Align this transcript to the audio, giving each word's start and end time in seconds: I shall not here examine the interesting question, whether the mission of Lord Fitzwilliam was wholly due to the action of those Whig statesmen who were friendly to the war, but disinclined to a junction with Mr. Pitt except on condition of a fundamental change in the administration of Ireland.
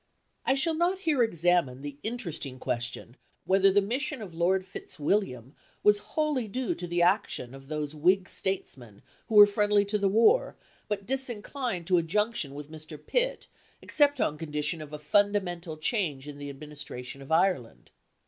I 0.47 0.55
shall 0.55 0.73
not 0.73 1.01
here 1.01 1.21
examine 1.21 1.83
the 1.83 1.99
interesting 2.01 2.57
question, 2.57 3.17
whether 3.45 3.69
the 3.69 3.83
mission 3.83 4.19
of 4.19 4.33
Lord 4.33 4.65
Fitzwilliam 4.65 5.53
was 5.83 5.99
wholly 6.17 6.47
due 6.47 6.73
to 6.73 6.87
the 6.87 7.03
action 7.03 7.53
of 7.53 7.67
those 7.67 7.93
Whig 7.93 8.27
statesmen 8.27 9.03
who 9.27 9.35
were 9.35 9.45
friendly 9.45 9.85
to 9.85 9.99
the 9.99 10.09
war, 10.09 10.55
but 10.87 11.05
disinclined 11.05 11.85
to 11.85 11.99
a 11.99 12.01
junction 12.01 12.55
with 12.55 12.71
Mr. 12.71 12.97
Pitt 12.97 13.45
except 13.79 14.19
on 14.19 14.39
condition 14.39 14.81
of 14.81 14.91
a 14.91 14.97
fundamental 14.97 15.77
change 15.77 16.27
in 16.27 16.39
the 16.39 16.49
administration 16.49 17.21
of 17.21 17.31
Ireland. 17.31 17.91